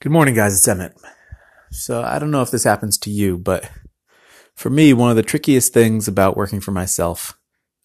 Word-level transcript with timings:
Good 0.00 0.12
morning, 0.12 0.36
guys. 0.36 0.56
It's 0.56 0.68
Emmett. 0.68 0.96
So, 1.72 2.04
I 2.04 2.20
don't 2.20 2.30
know 2.30 2.42
if 2.42 2.52
this 2.52 2.62
happens 2.62 2.98
to 2.98 3.10
you, 3.10 3.36
but 3.36 3.68
for 4.54 4.70
me, 4.70 4.92
one 4.92 5.10
of 5.10 5.16
the 5.16 5.24
trickiest 5.24 5.74
things 5.74 6.06
about 6.06 6.36
working 6.36 6.60
for 6.60 6.70
myself, 6.70 7.36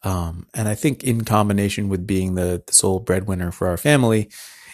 um, 0.04 0.46
and 0.54 0.68
I 0.68 0.76
think 0.76 1.04
in 1.04 1.24
combination 1.24 1.90
with 1.90 2.06
being 2.06 2.36
the, 2.36 2.62
the 2.68 2.74
sole 2.74 3.00
breadwinner 3.00 3.52
for 3.52 3.68
our 3.68 3.78
family, 3.78 4.30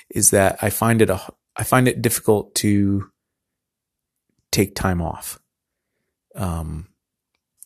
is 0.10 0.32
that 0.32 0.62
I 0.62 0.70
find 0.70 1.02
it 1.02 1.10
a, 1.10 1.22
I 1.56 1.64
find 1.64 1.88
it 1.88 2.02
difficult 2.02 2.56
to 2.56 3.10
take 4.52 4.76
time 4.76 5.02
off. 5.02 5.40
Um, 6.36 6.90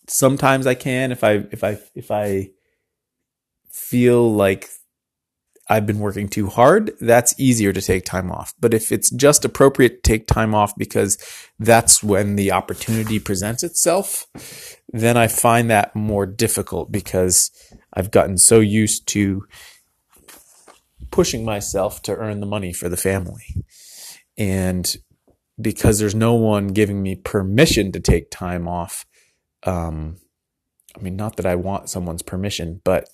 sometimes 0.07 0.67
I 0.67 0.75
can 0.75 1.11
if 1.11 1.23
I 1.23 1.45
if 1.51 1.63
I 1.63 1.79
if 1.95 2.11
I 2.11 2.51
feel 3.71 4.31
like 4.31 4.69
I've 5.69 5.85
been 5.85 5.99
working 5.99 6.27
too 6.27 6.47
hard, 6.47 6.91
that's 6.99 7.39
easier 7.39 7.71
to 7.71 7.81
take 7.81 8.03
time 8.03 8.31
off. 8.31 8.53
But 8.59 8.73
if 8.73 8.91
it's 8.91 9.09
just 9.09 9.45
appropriate 9.45 10.03
to 10.03 10.09
take 10.09 10.27
time 10.27 10.53
off 10.53 10.73
because 10.77 11.17
that's 11.57 12.03
when 12.03 12.35
the 12.35 12.51
opportunity 12.51 13.17
presents 13.19 13.63
itself, 13.63 14.27
then 14.89 15.15
I 15.15 15.27
find 15.27 15.69
that 15.69 15.95
more 15.95 16.25
difficult 16.25 16.91
because 16.91 17.49
I've 17.93 18.11
gotten 18.11 18.37
so 18.37 18.59
used 18.59 19.07
to 19.09 19.45
pushing 21.11 21.45
myself 21.45 22.01
to 22.03 22.15
earn 22.15 22.41
the 22.41 22.45
money 22.45 22.73
for 22.73 22.89
the 22.89 22.97
family. 22.97 23.63
And 24.37 24.93
because 25.61 25.99
there's 25.99 26.15
no 26.15 26.33
one 26.33 26.67
giving 26.67 27.01
me 27.01 27.15
permission 27.15 27.91
to 27.93 27.99
take 27.99 28.31
time 28.31 28.67
off, 28.67 29.05
um, 29.63 30.17
I 30.97 31.01
mean, 31.01 31.15
not 31.15 31.37
that 31.37 31.45
I 31.45 31.55
want 31.55 31.89
someone's 31.89 32.21
permission, 32.21 32.81
but 32.83 33.07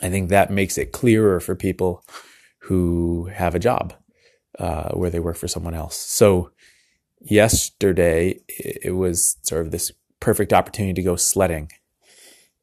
I 0.00 0.10
think 0.10 0.28
that 0.28 0.50
makes 0.50 0.78
it 0.78 0.92
clearer 0.92 1.40
for 1.40 1.54
people 1.54 2.04
who 2.60 3.26
have 3.32 3.54
a 3.54 3.58
job 3.58 3.94
uh, 4.58 4.90
where 4.90 5.10
they 5.10 5.20
work 5.20 5.36
for 5.36 5.48
someone 5.48 5.74
else. 5.74 5.96
So 5.96 6.50
yesterday 7.20 8.40
it 8.48 8.94
was 8.94 9.36
sort 9.42 9.64
of 9.64 9.70
this 9.70 9.92
perfect 10.20 10.52
opportunity 10.52 10.94
to 10.94 11.02
go 11.02 11.16
sledding. 11.16 11.70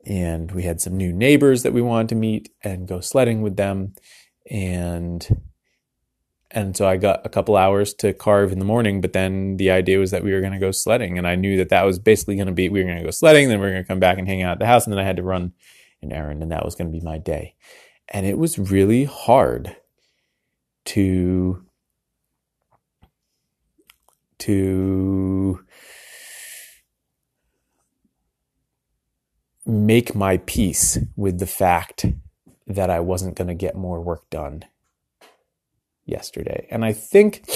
And 0.05 0.51
we 0.51 0.63
had 0.63 0.81
some 0.81 0.95
new 0.95 1.11
neighbors 1.11 1.63
that 1.63 1.73
we 1.73 1.81
wanted 1.81 2.09
to 2.09 2.15
meet 2.15 2.49
and 2.63 2.87
go 2.87 2.99
sledding 2.99 3.41
with 3.41 3.55
them. 3.55 3.95
And 4.49 5.41
and 6.51 6.77
so 6.77 6.87
I 6.87 6.95
got 6.95 7.25
a 7.25 7.29
couple 7.29 7.57
hours 7.57 7.93
to 7.95 8.13
carve 8.13 8.53
in 8.53 8.59
the 8.59 8.65
morning, 8.65 9.01
but 9.01 9.11
then 9.11 9.57
the 9.57 9.71
idea 9.71 9.99
was 9.99 10.11
that 10.11 10.23
we 10.23 10.31
were 10.31 10.39
going 10.39 10.53
to 10.53 10.59
go 10.59 10.71
sledding. 10.71 11.17
And 11.17 11.27
I 11.27 11.35
knew 11.35 11.57
that 11.57 11.69
that 11.69 11.83
was 11.83 11.99
basically 11.99 12.35
going 12.35 12.47
to 12.47 12.53
be, 12.53 12.69
we 12.69 12.79
were 12.79 12.85
going 12.85 12.99
to 12.99 13.03
go 13.03 13.11
sledding, 13.11 13.49
then 13.49 13.59
we 13.59 13.67
are 13.67 13.71
going 13.71 13.83
to 13.83 13.87
come 13.87 13.99
back 13.99 14.17
and 14.17 14.27
hang 14.27 14.41
out 14.41 14.53
at 14.53 14.59
the 14.59 14.65
house. 14.65 14.85
And 14.85 14.93
then 14.93 14.99
I 14.99 15.03
had 15.05 15.17
to 15.17 15.23
run 15.23 15.51
an 16.05 16.13
errand, 16.13 16.41
and 16.41 16.51
that 16.51 16.65
was 16.65 16.75
going 16.75 16.91
to 16.91 16.97
be 16.97 17.03
my 17.03 17.17
day. 17.17 17.55
And 18.07 18.25
it 18.25 18.37
was 18.37 18.59
really 18.59 19.05
hard 19.05 19.75
to 20.85 21.65
to 24.39 25.59
make 29.65 30.13
my 30.13 30.37
peace 30.37 30.99
with 31.15 31.39
the 31.39 31.47
fact 31.47 32.05
that 32.67 32.89
I 32.89 32.99
wasn't 32.99 33.35
going 33.35 33.47
to 33.47 33.55
get 33.55 33.75
more 33.75 33.99
work 34.01 34.29
done 34.29 34.63
yesterday. 36.05 36.67
And 36.69 36.85
I 36.85 36.93
think 36.93 37.47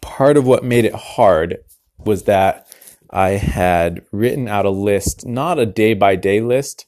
part 0.00 0.36
of 0.36 0.46
what 0.46 0.64
made 0.64 0.84
it 0.84 0.94
hard 0.94 1.58
was 1.98 2.24
that 2.24 2.66
I 3.14 3.30
had 3.30 4.04
written 4.10 4.48
out 4.48 4.66
a 4.66 4.70
list, 4.70 5.24
not 5.24 5.60
a 5.60 5.66
day 5.66 5.94
by 5.94 6.16
day 6.16 6.40
list, 6.40 6.86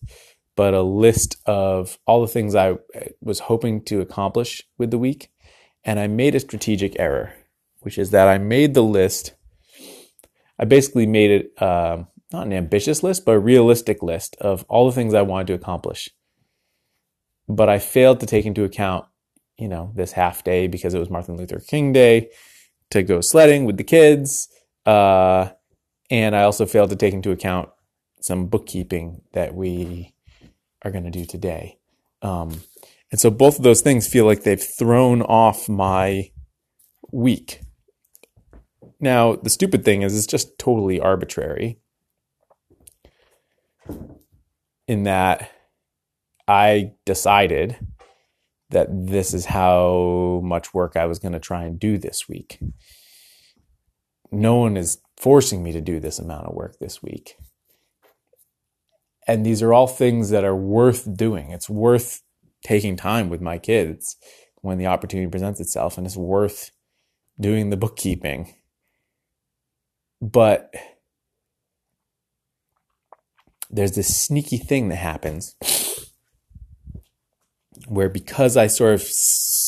but 0.56 0.74
a 0.74 0.82
list 0.82 1.36
of 1.46 2.00
all 2.04 2.20
the 2.20 2.26
things 2.26 2.56
I 2.56 2.78
was 3.20 3.38
hoping 3.40 3.84
to 3.84 4.00
accomplish 4.00 4.64
with 4.76 4.90
the 4.90 4.98
week. 4.98 5.30
And 5.84 6.00
I 6.00 6.08
made 6.08 6.34
a 6.34 6.40
strategic 6.40 6.98
error, 6.98 7.32
which 7.80 7.96
is 7.96 8.10
that 8.10 8.26
I 8.26 8.38
made 8.38 8.74
the 8.74 8.82
list. 8.82 9.34
I 10.58 10.64
basically 10.64 11.06
made 11.06 11.30
it 11.30 11.62
uh, 11.62 12.02
not 12.32 12.46
an 12.46 12.52
ambitious 12.52 13.04
list, 13.04 13.24
but 13.24 13.36
a 13.36 13.38
realistic 13.38 14.02
list 14.02 14.34
of 14.40 14.64
all 14.68 14.86
the 14.86 14.94
things 14.94 15.14
I 15.14 15.22
wanted 15.22 15.46
to 15.48 15.54
accomplish. 15.54 16.10
But 17.48 17.68
I 17.68 17.78
failed 17.78 18.18
to 18.18 18.26
take 18.26 18.46
into 18.46 18.64
account, 18.64 19.06
you 19.56 19.68
know, 19.68 19.92
this 19.94 20.10
half 20.10 20.42
day 20.42 20.66
because 20.66 20.92
it 20.92 20.98
was 20.98 21.08
Martin 21.08 21.36
Luther 21.36 21.60
King 21.60 21.92
Day 21.92 22.30
to 22.90 23.04
go 23.04 23.20
sledding 23.20 23.64
with 23.64 23.76
the 23.76 23.84
kids. 23.84 24.48
Uh, 24.84 25.50
and 26.10 26.36
I 26.36 26.42
also 26.42 26.66
failed 26.66 26.90
to 26.90 26.96
take 26.96 27.14
into 27.14 27.30
account 27.30 27.68
some 28.20 28.46
bookkeeping 28.46 29.22
that 29.32 29.54
we 29.54 30.14
are 30.82 30.90
going 30.90 31.04
to 31.04 31.10
do 31.10 31.24
today. 31.24 31.78
Um, 32.22 32.60
and 33.10 33.20
so 33.20 33.30
both 33.30 33.58
of 33.58 33.62
those 33.62 33.82
things 33.82 34.08
feel 34.08 34.24
like 34.24 34.42
they've 34.42 34.62
thrown 34.62 35.22
off 35.22 35.68
my 35.68 36.30
week. 37.12 37.60
Now, 38.98 39.36
the 39.36 39.50
stupid 39.50 39.84
thing 39.84 40.02
is, 40.02 40.16
it's 40.16 40.26
just 40.26 40.58
totally 40.58 40.98
arbitrary 40.98 41.78
in 44.88 45.04
that 45.04 45.50
I 46.48 46.92
decided 47.04 47.76
that 48.70 48.88
this 48.90 49.34
is 49.34 49.46
how 49.46 50.40
much 50.42 50.74
work 50.74 50.96
I 50.96 51.06
was 51.06 51.18
going 51.18 51.32
to 51.32 51.38
try 51.38 51.64
and 51.64 51.78
do 51.78 51.98
this 51.98 52.28
week. 52.28 52.58
No 54.30 54.56
one 54.56 54.76
is 54.76 54.98
forcing 55.16 55.62
me 55.62 55.72
to 55.72 55.80
do 55.80 56.00
this 56.00 56.18
amount 56.18 56.46
of 56.46 56.54
work 56.54 56.78
this 56.78 57.02
week. 57.02 57.36
And 59.26 59.44
these 59.44 59.62
are 59.62 59.72
all 59.72 59.86
things 59.86 60.30
that 60.30 60.44
are 60.44 60.56
worth 60.56 61.16
doing. 61.16 61.50
It's 61.50 61.68
worth 61.68 62.22
taking 62.62 62.96
time 62.96 63.28
with 63.28 63.40
my 63.40 63.58
kids 63.58 64.16
when 64.62 64.78
the 64.78 64.86
opportunity 64.86 65.30
presents 65.30 65.60
itself, 65.60 65.96
and 65.96 66.06
it's 66.06 66.16
worth 66.16 66.70
doing 67.38 67.70
the 67.70 67.76
bookkeeping. 67.76 68.54
But 70.20 70.74
there's 73.70 73.92
this 73.92 74.16
sneaky 74.16 74.58
thing 74.58 74.88
that 74.88 74.96
happens 74.96 75.54
where 77.88 78.08
because 78.08 78.56
I 78.56 78.66
sort 78.68 78.94
of 78.94 79.02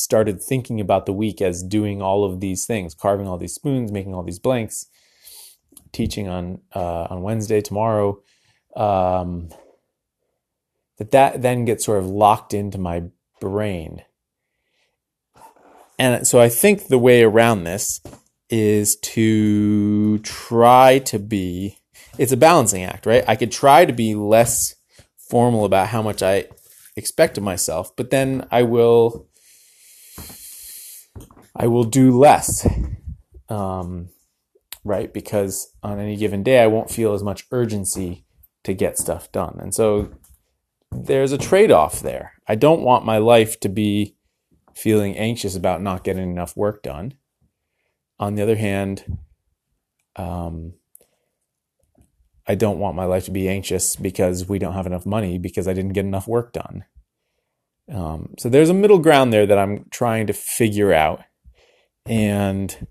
started 0.09 0.43
thinking 0.43 0.81
about 0.81 1.05
the 1.05 1.13
week 1.13 1.43
as 1.43 1.63
doing 1.63 2.01
all 2.01 2.25
of 2.25 2.41
these 2.41 2.65
things, 2.65 2.95
carving 2.95 3.29
all 3.29 3.37
these 3.37 3.53
spoons, 3.53 3.93
making 3.93 4.15
all 4.15 4.23
these 4.23 4.39
blanks, 4.39 4.87
teaching 5.93 6.27
on 6.29 6.63
uh, 6.75 7.09
on 7.11 7.21
Wednesday 7.21 7.61
tomorrow, 7.61 8.19
um, 8.75 9.51
that 10.97 11.11
that 11.11 11.43
then 11.43 11.67
gets 11.67 11.85
sort 11.85 11.99
of 11.99 12.07
locked 12.07 12.55
into 12.55 12.79
my 12.79 13.03
brain. 13.39 14.03
And 15.99 16.27
so 16.27 16.41
I 16.41 16.49
think 16.49 16.87
the 16.87 16.99
way 16.99 17.23
around 17.23 17.65
this 17.65 18.01
is 18.49 18.97
to 18.97 20.21
try 20.21 21.01
to 21.01 21.19
be 21.19 21.77
it's 22.17 22.33
a 22.33 22.37
balancing 22.39 22.83
act, 22.83 23.05
right? 23.05 23.25
I 23.29 23.37
could 23.37 23.53
try 23.53 23.85
to 23.85 23.93
be 23.93 24.15
less 24.15 24.75
formal 25.19 25.67
about 25.67 25.89
how 25.89 26.01
much 26.01 26.23
I 26.23 26.47
expect 26.97 27.37
of 27.37 27.45
myself, 27.45 27.95
but 27.95 28.09
then 28.09 28.49
I 28.51 28.63
will 28.63 29.29
I 31.59 31.67
will 31.67 31.85
do 31.85 32.17
less. 32.17 32.67
Um, 33.49 34.11
right? 34.85 35.13
Because 35.13 35.75
on 35.83 35.99
any 35.99 36.17
given 36.17 36.43
day, 36.43 36.61
I 36.61 36.67
won't 36.69 36.91
feel 36.91 37.13
as 37.13 37.23
much 37.23 37.47
urgency 37.51 38.25
to 38.65 38.73
get 38.73 38.99
stuff 38.99 39.31
done. 39.33 39.59
And 39.61 39.75
so 39.75 40.11
there's 40.91 41.33
a 41.33 41.39
trade 41.39 41.71
off 41.71 42.01
there. 42.01 42.35
I 42.47 42.55
don't 42.55 42.83
want 42.83 43.05
my 43.05 43.19
life 43.19 43.61
to 43.61 43.69
be 43.69 44.17
feeling 44.75 45.17
anxious 45.17 45.57
about 45.57 45.83
not 45.83 46.05
getting 46.05 46.31
enough 46.31 46.57
work 46.57 46.83
done. 46.83 47.15
On 48.21 48.35
the 48.35 48.43
other 48.43 48.57
hand, 48.57 49.19
um, 50.17 50.75
I 52.47 52.55
don't 52.55 52.79
want 52.79 52.97
my 52.97 53.05
life 53.05 53.27
to 53.27 53.31
be 53.31 53.49
anxious 53.49 53.97
because 53.97 54.49
we 54.49 54.59
don't 54.59 54.75
have 54.75 54.87
enough 54.87 55.05
money 55.05 55.39
because 55.39 55.69
I 55.69 55.75
didn't 55.75 55.93
get 55.93 56.05
enough 56.05 56.27
work 56.27 56.53
done. 56.53 56.85
Um, 57.93 58.35
so 58.39 58.49
there's 58.49 58.71
a 58.71 58.75
middle 58.75 58.99
ground 58.99 59.33
there 59.33 59.47
that 59.47 59.59
I'm 59.59 59.87
trying 59.91 60.27
to 60.27 60.33
figure 60.33 60.93
out. 60.93 61.23
And 62.09 62.87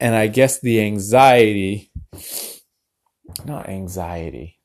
and 0.00 0.14
I 0.14 0.26
guess 0.28 0.60
the 0.60 0.80
anxiety, 0.80 1.90
not 3.44 3.68
anxiety, 3.68 4.58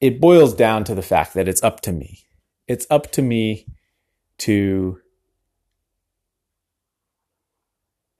it 0.00 0.20
boils 0.20 0.54
down 0.54 0.84
to 0.84 0.94
the 0.94 1.02
fact 1.02 1.34
that 1.34 1.48
it's 1.48 1.62
up 1.62 1.80
to 1.82 1.92
me. 1.92 2.20
It's 2.66 2.86
up 2.90 3.10
to 3.12 3.22
me 3.22 3.66
to 4.38 5.00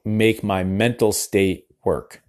make 0.05 0.43
my 0.43 0.65
mental 0.65 1.13
state 1.13 1.67
work, 1.85 2.23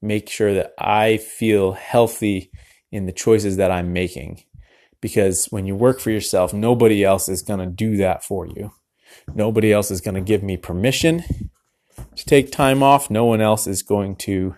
make 0.00 0.28
sure 0.28 0.54
that 0.54 0.74
I 0.78 1.18
feel 1.18 1.72
healthy 1.72 2.50
in 2.90 3.06
the 3.06 3.12
choices 3.12 3.56
that 3.58 3.70
I'm 3.70 3.92
making. 3.92 4.42
Because 5.02 5.46
when 5.50 5.66
you 5.66 5.76
work 5.76 6.00
for 6.00 6.10
yourself, 6.10 6.54
nobody 6.54 7.04
else 7.04 7.28
is 7.28 7.42
going 7.42 7.60
to 7.60 7.66
do 7.66 7.98
that 7.98 8.24
for 8.24 8.46
you. 8.46 8.72
Nobody 9.34 9.70
else 9.70 9.90
is 9.90 10.00
going 10.00 10.14
to 10.14 10.22
give 10.22 10.42
me 10.42 10.56
permission 10.56 11.22
to 12.16 12.24
take 12.24 12.50
time 12.50 12.82
off. 12.82 13.10
No 13.10 13.26
one 13.26 13.42
else 13.42 13.66
is 13.66 13.82
going 13.82 14.16
to 14.16 14.54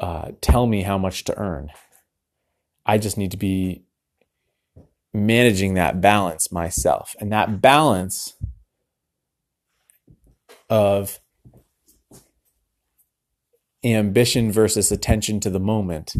uh, 0.00 0.32
tell 0.40 0.66
me 0.66 0.82
how 0.82 0.98
much 0.98 1.24
to 1.24 1.38
earn. 1.38 1.70
I 2.84 2.98
just 2.98 3.18
need 3.18 3.30
to 3.30 3.36
be 3.36 3.84
managing 5.12 5.74
that 5.74 6.00
balance 6.00 6.50
myself. 6.50 7.14
And 7.20 7.30
that 7.30 7.60
balance 7.60 8.34
of 10.70 11.20
ambition 13.84 14.50
versus 14.50 14.90
attention 14.90 15.40
to 15.40 15.50
the 15.50 15.60
moment 15.60 16.14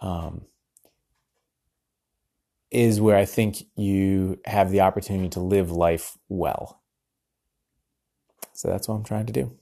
um, 0.00 0.46
is 2.72 3.00
where 3.00 3.16
I 3.16 3.26
think 3.26 3.66
you 3.76 4.40
have 4.46 4.70
the 4.70 4.80
opportunity 4.80 5.28
to 5.30 5.40
live 5.40 5.70
life 5.70 6.16
well. 6.28 6.82
So 8.54 8.68
that's 8.68 8.88
what 8.88 8.94
I'm 8.96 9.04
trying 9.04 9.26
to 9.26 9.32
do. 9.32 9.58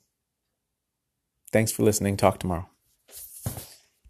Thanks 1.53 1.73
for 1.73 1.83
listening. 1.83 2.17
Talk 2.17 2.39
tomorrow. 2.39 2.69